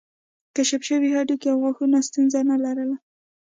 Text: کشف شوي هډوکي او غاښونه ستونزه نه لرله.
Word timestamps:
کشف 0.55 0.81
شوي 0.89 1.09
هډوکي 1.15 1.47
او 1.53 1.57
غاښونه 1.63 1.97
ستونزه 2.07 2.39
نه 2.49 2.55
لرله. 2.63 2.97